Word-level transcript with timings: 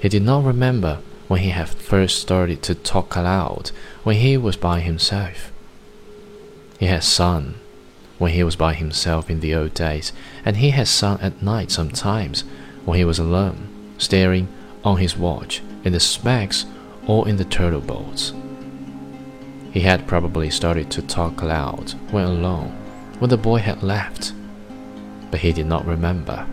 He 0.00 0.08
did 0.08 0.22
not 0.22 0.44
remember 0.44 1.00
when 1.28 1.40
he 1.40 1.50
had 1.50 1.68
first 1.68 2.20
started 2.20 2.62
to 2.62 2.74
talk 2.74 3.14
aloud 3.14 3.70
when 4.02 4.16
he 4.16 4.36
was 4.36 4.56
by 4.56 4.80
himself. 4.80 5.52
He 6.78 6.86
had 6.86 7.04
sung 7.04 7.56
when 8.18 8.32
he 8.32 8.42
was 8.42 8.56
by 8.56 8.74
himself 8.74 9.30
in 9.30 9.40
the 9.40 9.54
old 9.54 9.74
days, 9.74 10.12
and 10.44 10.56
he 10.56 10.70
had 10.70 10.88
sung 10.88 11.20
at 11.20 11.42
night 11.42 11.70
sometimes 11.70 12.44
when 12.84 12.98
he 12.98 13.04
was 13.04 13.18
alone, 13.18 13.68
staring 13.98 14.48
on 14.82 14.96
his 14.96 15.16
watch 15.16 15.62
in 15.84 15.92
the 15.92 16.00
smacks 16.00 16.64
or 17.06 17.28
in 17.28 17.36
the 17.36 17.44
turtle 17.44 17.80
boats. 17.80 18.32
He 19.72 19.80
had 19.80 20.08
probably 20.08 20.50
started 20.50 20.90
to 20.92 21.02
talk 21.02 21.42
aloud 21.42 21.92
when 22.10 22.24
alone, 22.24 22.70
when 23.18 23.30
the 23.30 23.36
boy 23.36 23.58
had 23.58 23.82
left, 23.82 24.32
but 25.30 25.40
he 25.40 25.52
did 25.52 25.66
not 25.66 25.86
remember. 25.86 26.46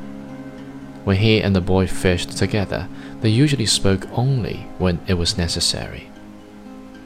When 1.07 1.15
he 1.15 1.41
and 1.41 1.55
the 1.55 1.61
boy 1.61 1.87
fished 1.87 2.37
together, 2.37 2.89
they 3.21 3.29
usually 3.29 3.65
spoke 3.65 4.05
only 4.11 4.67
when 4.77 4.99
it 5.07 5.13
was 5.13 5.37
necessary. 5.37 6.09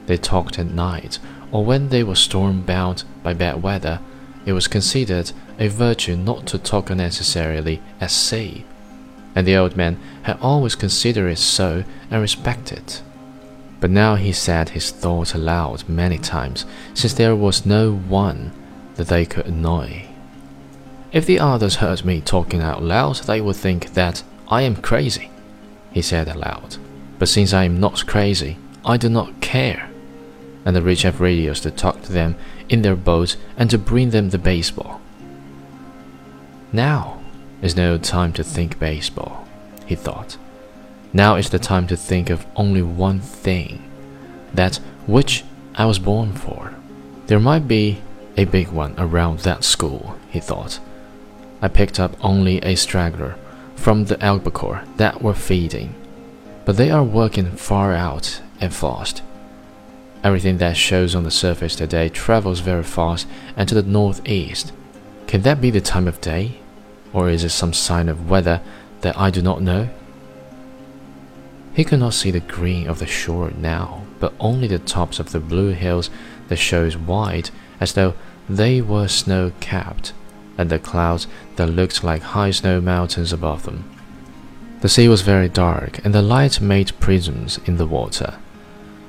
They 0.06 0.16
talked 0.16 0.58
at 0.58 0.72
night, 0.72 1.20
or 1.52 1.64
when 1.64 1.88
they 1.88 2.02
were 2.02 2.16
storm 2.16 2.62
bound 2.62 3.04
by 3.22 3.32
bad 3.32 3.62
weather, 3.62 4.00
it 4.44 4.54
was 4.54 4.66
considered 4.66 5.30
a 5.56 5.68
virtue 5.68 6.16
not 6.16 6.48
to 6.48 6.58
talk 6.58 6.90
unnecessarily 6.90 7.80
at 8.00 8.10
sea, 8.10 8.64
and 9.36 9.46
the 9.46 9.54
old 9.54 9.76
man 9.76 10.00
had 10.22 10.36
always 10.40 10.74
considered 10.74 11.28
it 11.28 11.38
so 11.38 11.84
and 12.10 12.20
respected 12.20 12.78
it. 12.78 13.02
But 13.78 13.90
now 13.90 14.16
he 14.16 14.32
said 14.32 14.70
his 14.70 14.90
thoughts 14.90 15.32
aloud 15.32 15.88
many 15.88 16.18
times, 16.18 16.66
since 16.92 17.14
there 17.14 17.36
was 17.36 17.64
no 17.64 17.92
one 17.92 18.50
that 18.96 19.06
they 19.06 19.24
could 19.24 19.46
annoy. 19.46 20.11
If 21.12 21.26
the 21.26 21.38
others 21.40 21.76
heard 21.76 22.06
me 22.06 22.22
talking 22.22 22.62
out 22.62 22.82
loud, 22.82 23.16
they 23.16 23.40
would 23.40 23.56
think 23.56 23.92
that 23.92 24.22
I 24.48 24.62
am 24.62 24.76
crazy, 24.76 25.30
he 25.92 26.00
said 26.00 26.26
aloud. 26.26 26.78
But 27.18 27.28
since 27.28 27.52
I 27.52 27.64
am 27.64 27.78
not 27.78 28.06
crazy, 28.06 28.56
I 28.82 28.96
do 28.96 29.10
not 29.10 29.40
care. 29.42 29.90
And 30.64 30.74
the 30.74 30.80
rich 30.80 31.02
have 31.02 31.20
radios 31.20 31.60
to 31.60 31.70
talk 31.70 32.00
to 32.02 32.12
them 32.12 32.36
in 32.70 32.80
their 32.80 32.96
boats 32.96 33.36
and 33.58 33.68
to 33.70 33.76
bring 33.76 34.10
them 34.10 34.30
the 34.30 34.38
baseball. 34.38 35.02
Now 36.72 37.20
is 37.60 37.76
no 37.76 37.98
time 37.98 38.32
to 38.34 38.42
think 38.42 38.78
baseball, 38.78 39.46
he 39.84 39.94
thought. 39.94 40.38
Now 41.12 41.36
is 41.36 41.50
the 41.50 41.58
time 41.58 41.86
to 41.88 41.96
think 41.96 42.30
of 42.30 42.46
only 42.56 42.80
one 42.80 43.20
thing 43.20 43.82
that 44.54 44.76
which 45.06 45.44
I 45.74 45.84
was 45.84 45.98
born 45.98 46.32
for. 46.32 46.74
There 47.26 47.40
might 47.40 47.68
be 47.68 48.00
a 48.38 48.44
big 48.44 48.68
one 48.68 48.94
around 48.96 49.40
that 49.40 49.62
school, 49.62 50.16
he 50.30 50.40
thought. 50.40 50.80
I 51.62 51.68
picked 51.68 52.00
up 52.00 52.16
only 52.22 52.58
a 52.58 52.74
straggler 52.74 53.36
from 53.76 54.04
the 54.04 54.22
albacore 54.22 54.82
that 54.96 55.22
were 55.22 55.32
feeding, 55.32 55.94
but 56.64 56.76
they 56.76 56.90
are 56.90 57.04
working 57.04 57.52
far 57.52 57.94
out 57.94 58.42
and 58.60 58.74
fast. 58.74 59.22
Everything 60.24 60.58
that 60.58 60.76
shows 60.76 61.14
on 61.14 61.22
the 61.22 61.30
surface 61.30 61.76
today 61.76 62.08
travels 62.08 62.60
very 62.60 62.82
fast 62.82 63.26
and 63.56 63.68
to 63.68 63.76
the 63.76 63.82
northeast. 63.82 64.72
Can 65.28 65.42
that 65.42 65.60
be 65.60 65.70
the 65.70 65.80
time 65.80 66.08
of 66.08 66.20
day? 66.20 66.58
Or 67.12 67.28
is 67.28 67.44
it 67.44 67.50
some 67.50 67.72
sign 67.72 68.08
of 68.08 68.28
weather 68.28 68.60
that 69.02 69.16
I 69.18 69.30
do 69.30 69.40
not 69.40 69.62
know? 69.62 69.88
He 71.74 71.84
could 71.84 72.00
not 72.00 72.14
see 72.14 72.30
the 72.30 72.40
green 72.40 72.86
of 72.86 72.98
the 72.98 73.06
shore 73.06 73.50
now, 73.56 74.04
but 74.20 74.34
only 74.38 74.66
the 74.66 74.78
tops 74.78 75.18
of 75.18 75.32
the 75.32 75.40
blue 75.40 75.70
hills 75.70 76.10
that 76.48 76.56
shows 76.56 76.96
white 76.96 77.50
as 77.80 77.94
though 77.94 78.14
they 78.48 78.80
were 78.80 79.08
snow 79.08 79.52
capped, 79.60 80.12
and 80.62 80.70
the 80.70 80.78
clouds 80.78 81.26
that 81.56 81.66
looked 81.66 82.02
like 82.02 82.22
high 82.22 82.52
snow 82.52 82.80
mountains 82.80 83.32
above 83.32 83.64
them. 83.64 83.84
The 84.80 84.88
sea 84.88 85.08
was 85.08 85.22
very 85.22 85.48
dark, 85.48 86.04
and 86.04 86.14
the 86.14 86.22
light 86.22 86.60
made 86.60 86.98
prisms 87.00 87.58
in 87.66 87.76
the 87.76 87.86
water. 87.86 88.38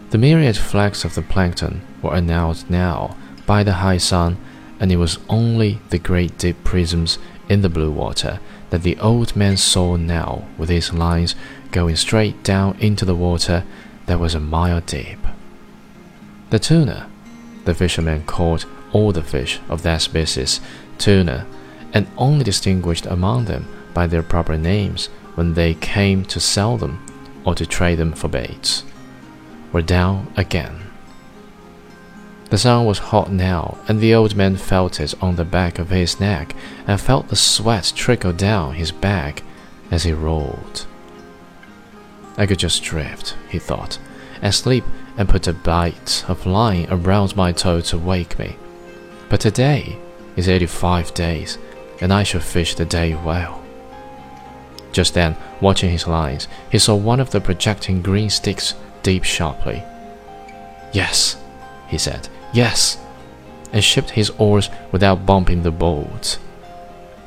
The 0.09 0.17
myriad 0.17 0.57
flecks 0.57 1.05
of 1.05 1.15
the 1.15 1.21
plankton 1.21 1.81
were 2.01 2.15
announced 2.15 2.69
now 2.69 3.15
by 3.45 3.63
the 3.63 3.73
high 3.85 3.97
sun, 3.97 4.37
and 4.79 4.91
it 4.91 4.97
was 4.97 5.19
only 5.29 5.79
the 5.89 5.99
great 5.99 6.37
deep 6.37 6.63
prisms 6.63 7.17
in 7.47 7.61
the 7.61 7.69
blue 7.69 7.91
water 7.91 8.39
that 8.71 8.83
the 8.83 8.97
old 8.97 9.35
man 9.35 9.55
saw 9.55 9.95
now 9.95 10.47
with 10.57 10.69
his 10.69 10.91
lines 10.91 11.35
going 11.71 11.95
straight 11.95 12.43
down 12.43 12.75
into 12.79 13.05
the 13.05 13.15
water 13.15 13.63
that 14.07 14.19
was 14.19 14.35
a 14.35 14.39
mile 14.39 14.81
deep. 14.81 15.19
The 16.49 16.59
tuna, 16.59 17.09
the 17.65 17.75
fisherman 17.75 18.23
called 18.23 18.65
all 18.93 19.11
the 19.11 19.21
fish 19.21 19.59
of 19.67 19.83
that 19.83 20.01
species 20.01 20.61
tuna, 20.97 21.45
and 21.93 22.07
only 22.17 22.43
distinguished 22.43 23.05
among 23.05 23.45
them 23.45 23.67
by 23.93 24.07
their 24.07 24.23
proper 24.23 24.57
names 24.57 25.07
when 25.35 25.53
they 25.53 25.73
came 25.73 26.23
to 26.23 26.39
sell 26.39 26.77
them 26.77 27.05
or 27.43 27.53
to 27.55 27.65
trade 27.65 27.99
them 27.99 28.13
for 28.13 28.29
baits 28.29 28.83
were 29.73 29.81
down 29.81 30.31
again. 30.37 30.79
The 32.49 32.57
sun 32.59 32.85
was 32.85 32.99
hot 32.99 33.31
now, 33.31 33.79
and 33.87 33.99
the 33.99 34.13
old 34.13 34.35
man 34.35 34.57
felt 34.57 34.99
it 34.99 35.15
on 35.21 35.35
the 35.35 35.43
back 35.43 35.79
of 35.79 35.89
his 35.89 36.19
neck 36.19 36.55
and 36.85 37.01
felt 37.01 37.29
the 37.29 37.35
sweat 37.35 37.91
trickle 37.95 38.31
down 38.31 38.75
his 38.75 38.91
back 38.91 39.41
as 39.89 40.03
he 40.03 40.13
rolled. 40.13 40.85
I 42.37 42.45
could 42.45 42.59
just 42.59 42.83
drift, 42.83 43.35
he 43.49 43.57
thought, 43.57 43.97
and 44.41 44.53
sleep 44.53 44.83
and 45.17 45.27
put 45.27 45.47
a 45.47 45.53
bight 45.53 46.23
of 46.27 46.45
line 46.45 46.87
around 46.91 47.35
my 47.35 47.51
toe 47.51 47.81
to 47.81 47.97
wake 47.97 48.37
me. 48.37 48.55
But 49.29 49.39
today 49.39 49.97
is 50.35 50.47
85 50.47 51.13
days, 51.13 51.57
and 52.01 52.13
I 52.13 52.23
shall 52.23 52.41
fish 52.41 52.75
the 52.75 52.85
day 52.85 53.15
well. 53.15 53.61
Just 54.91 55.13
then, 55.15 55.35
watching 55.59 55.89
his 55.89 56.07
lines, 56.07 56.47
he 56.69 56.77
saw 56.77 56.95
one 56.95 57.19
of 57.19 57.31
the 57.31 57.41
projecting 57.41 58.01
green 58.01 58.29
sticks 58.29 58.75
deep 59.01 59.23
sharply. 59.23 59.83
Yes, 60.91 61.35
he 61.87 61.97
said, 61.97 62.29
yes, 62.53 62.99
and 63.71 63.83
shipped 63.83 64.11
his 64.11 64.29
oars 64.37 64.69
without 64.91 65.25
bumping 65.25 65.63
the 65.63 65.71
boat. 65.71 66.37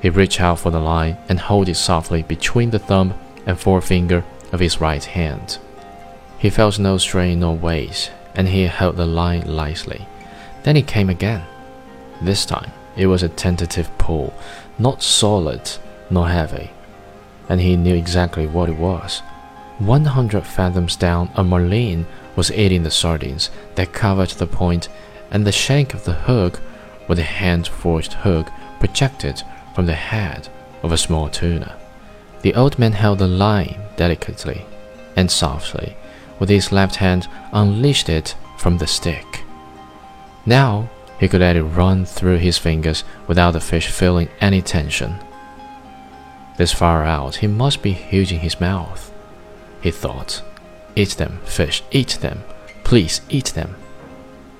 He 0.00 0.10
reached 0.10 0.40
out 0.40 0.60
for 0.60 0.70
the 0.70 0.78
line 0.78 1.16
and 1.28 1.40
held 1.40 1.68
it 1.68 1.74
softly 1.74 2.22
between 2.22 2.70
the 2.70 2.78
thumb 2.78 3.14
and 3.44 3.58
forefinger 3.58 4.24
of 4.52 4.60
his 4.60 4.80
right 4.80 5.04
hand. 5.04 5.58
He 6.38 6.50
felt 6.50 6.78
no 6.78 6.98
strain 6.98 7.40
nor 7.40 7.56
weight, 7.56 8.12
and 8.34 8.46
he 8.48 8.62
held 8.64 8.96
the 8.96 9.06
line 9.06 9.42
lightly. 9.46 10.06
Then 10.62 10.76
it 10.76 10.86
came 10.86 11.10
again. 11.10 11.44
This 12.20 12.46
time 12.46 12.72
it 12.96 13.06
was 13.06 13.22
a 13.22 13.28
tentative 13.28 13.90
pull, 13.98 14.32
not 14.78 15.02
solid 15.02 15.70
nor 16.10 16.28
heavy, 16.28 16.70
and 17.48 17.60
he 17.60 17.76
knew 17.76 17.94
exactly 17.94 18.46
what 18.46 18.68
it 18.68 18.76
was. 18.76 19.20
100 19.78 20.44
fathoms 20.46 20.96
down, 20.96 21.30
a 21.34 21.44
marlin 21.44 22.06
was 22.34 22.50
eating 22.52 22.82
the 22.82 22.90
sardines 22.90 23.50
that 23.74 23.92
covered 23.92 24.30
the 24.30 24.46
point, 24.46 24.88
and 25.30 25.46
the 25.46 25.52
shank 25.52 25.92
of 25.92 26.04
the 26.04 26.14
hook, 26.14 26.60
with 27.08 27.18
a 27.18 27.22
hand 27.22 27.66
forged 27.66 28.14
hook, 28.14 28.48
projected 28.80 29.42
from 29.74 29.86
the 29.86 29.94
head 29.94 30.48
of 30.82 30.92
a 30.92 30.98
small 30.98 31.28
tuna. 31.28 31.76
The 32.42 32.54
old 32.54 32.78
man 32.78 32.92
held 32.92 33.18
the 33.18 33.28
line 33.28 33.78
delicately 33.96 34.64
and 35.16 35.30
softly, 35.30 35.96
with 36.38 36.48
his 36.48 36.72
left 36.72 36.96
hand 36.96 37.28
unleashed 37.52 38.08
it 38.08 38.34
from 38.58 38.78
the 38.78 38.86
stick. 38.86 39.42
Now 40.44 40.88
he 41.18 41.28
could 41.28 41.40
let 41.40 41.56
it 41.56 41.62
run 41.62 42.04
through 42.04 42.38
his 42.38 42.58
fingers 42.58 43.04
without 43.26 43.52
the 43.52 43.60
fish 43.60 43.88
feeling 43.88 44.28
any 44.40 44.62
tension. 44.62 45.16
This 46.56 46.72
far 46.72 47.04
out, 47.04 47.36
he 47.36 47.46
must 47.46 47.82
be 47.82 47.92
huge 47.92 48.32
in 48.32 48.40
his 48.40 48.60
mouth 48.60 49.12
he 49.86 49.92
thought. 49.92 50.42
Eat 50.96 51.10
them, 51.10 51.40
fish, 51.44 51.82
eat 51.92 52.18
them. 52.20 52.42
Please 52.82 53.20
eat 53.28 53.46
them. 53.54 53.76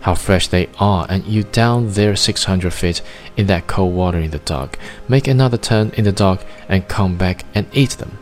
How 0.03 0.15
fresh 0.15 0.47
they 0.47 0.69
are, 0.78 1.05
and 1.09 1.25
you 1.25 1.43
down 1.43 1.91
there 1.93 2.15
600 2.15 2.72
feet 2.72 3.03
in 3.37 3.47
that 3.49 3.66
cold 3.66 3.92
water 3.92 4.19
in 4.19 4.30
the 4.30 4.39
dark. 4.39 4.78
Make 5.09 5.27
another 5.27 5.57
turn 5.57 5.91
in 5.97 6.04
the 6.04 6.13
dark 6.13 6.45
and 6.69 6.86
come 6.86 7.16
back 7.16 7.45
and 7.57 7.66
eat 7.72 7.98
them. 7.98 8.19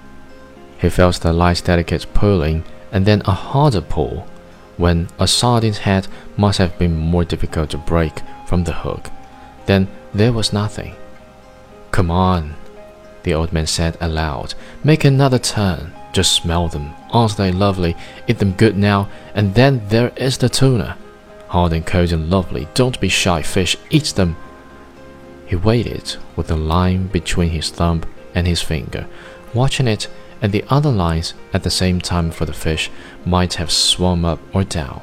He 0.78 0.88
felt 0.88 1.20
the 1.20 1.32
light, 1.32 1.62
delicate 1.64 2.06
pulling, 2.14 2.64
and 2.90 3.04
then 3.04 3.20
a 3.26 3.32
harder 3.32 3.82
pull, 3.82 4.26
when 4.76 5.08
a 5.18 5.26
sardine's 5.26 5.78
head 5.78 6.08
must 6.36 6.58
have 6.58 6.78
been 6.78 6.96
more 6.96 7.24
difficult 7.24 7.70
to 7.70 7.78
break 7.78 8.20
from 8.46 8.64
the 8.64 8.72
hook. 8.72 9.10
Then 9.66 9.88
there 10.12 10.32
was 10.32 10.52
nothing. 10.52 10.94
Come 11.90 12.10
on, 12.10 12.54
the 13.24 13.34
old 13.34 13.52
man 13.52 13.66
said 13.66 13.96
aloud. 14.00 14.54
Make 14.84 15.04
another 15.04 15.38
turn. 15.38 15.92
Just 16.12 16.32
smell 16.32 16.68
them. 16.68 16.94
Aren't 17.10 17.36
they 17.36 17.50
lovely? 17.50 17.96
Eat 18.28 18.38
them 18.38 18.52
good 18.52 18.76
now. 18.76 19.08
And 19.34 19.54
then 19.54 19.82
there 19.88 20.12
is 20.16 20.38
the 20.38 20.48
tuna. 20.48 20.96
Hard 21.48 21.72
and 21.72 21.86
cold 21.86 22.12
and 22.12 22.30
lovely. 22.30 22.68
Don't 22.74 23.00
be 23.00 23.08
shy, 23.08 23.42
fish. 23.42 23.76
Eat 23.90 24.12
them. 24.14 24.36
He 25.46 25.56
waited 25.56 26.16
with 26.36 26.48
the 26.48 26.56
line 26.56 27.08
between 27.08 27.50
his 27.50 27.70
thumb 27.70 28.02
and 28.34 28.46
his 28.46 28.60
finger, 28.60 29.06
watching 29.52 29.86
it 29.86 30.08
and 30.40 30.52
the 30.52 30.64
other 30.68 30.90
lines 30.90 31.34
at 31.52 31.62
the 31.62 31.70
same 31.70 32.00
time 32.00 32.30
for 32.30 32.44
the 32.44 32.52
fish 32.52 32.90
might 33.24 33.54
have 33.54 33.70
swum 33.70 34.24
up 34.24 34.40
or 34.54 34.64
down. 34.64 35.02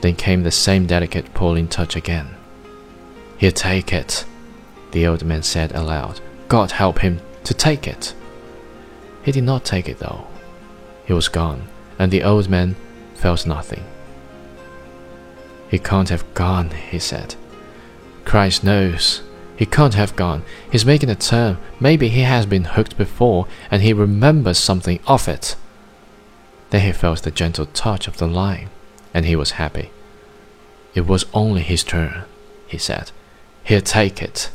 Then 0.00 0.16
came 0.16 0.42
the 0.42 0.50
same 0.50 0.86
delicate 0.86 1.34
pulling 1.34 1.68
touch 1.68 1.96
again. 1.96 2.34
He'll 3.38 3.52
take 3.52 3.92
it, 3.92 4.24
the 4.92 5.06
old 5.06 5.24
man 5.24 5.42
said 5.42 5.72
aloud. 5.72 6.20
God 6.48 6.70
help 6.70 7.00
him 7.00 7.20
to 7.44 7.54
take 7.54 7.86
it. 7.86 8.14
He 9.22 9.32
did 9.32 9.44
not 9.44 9.64
take 9.64 9.88
it 9.88 9.98
though. 9.98 10.26
He 11.04 11.12
was 11.12 11.28
gone, 11.28 11.68
and 11.98 12.10
the 12.10 12.22
old 12.22 12.48
man 12.48 12.76
felt 13.14 13.46
nothing. 13.46 13.84
He 15.68 15.78
can't 15.78 16.08
have 16.08 16.32
gone, 16.34 16.70
he 16.70 16.98
said. 16.98 17.34
Christ 18.24 18.62
knows. 18.64 19.22
He 19.56 19.66
can't 19.66 19.94
have 19.94 20.16
gone. 20.16 20.42
He's 20.70 20.84
making 20.84 21.08
a 21.08 21.14
turn. 21.14 21.58
Maybe 21.80 22.08
he 22.08 22.22
has 22.22 22.46
been 22.46 22.64
hooked 22.64 22.96
before, 22.98 23.46
and 23.70 23.82
he 23.82 23.92
remembers 23.92 24.58
something 24.58 25.00
of 25.06 25.28
it. 25.28 25.56
Then 26.70 26.82
he 26.82 26.92
felt 26.92 27.22
the 27.22 27.30
gentle 27.30 27.66
touch 27.66 28.06
of 28.06 28.18
the 28.18 28.26
line, 28.26 28.68
and 29.14 29.24
he 29.24 29.36
was 29.36 29.52
happy. 29.52 29.90
It 30.94 31.06
was 31.06 31.26
only 31.32 31.62
his 31.62 31.84
turn, 31.84 32.24
he 32.66 32.78
said. 32.78 33.12
He'll 33.64 33.80
take 33.80 34.22
it. 34.22 34.50